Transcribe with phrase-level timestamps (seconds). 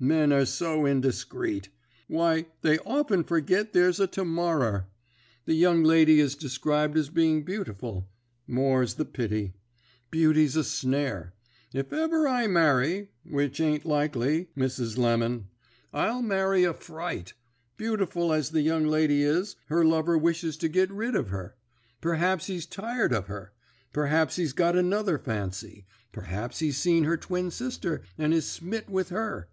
[0.00, 1.68] Men are so indiscreet!
[2.08, 4.86] Why, they often forgit there's a to morrer.
[5.44, 8.08] The young lady is described as being beautiful.
[8.48, 9.54] More's the pity.
[10.10, 11.32] Beauty's a snare.
[11.72, 14.98] If ever I marry which ain't likely, Mrs.
[14.98, 15.46] Lemon
[15.92, 17.32] I'll marry a fright.
[17.76, 21.54] Beautiful as the young lady is, her lover wishes to git rid of her.
[22.00, 23.52] Perhaps he's tired of her;
[23.92, 29.10] perhaps he's got another fancy; perhaps he's seen her twin sister, and is smit with
[29.10, 29.48] her.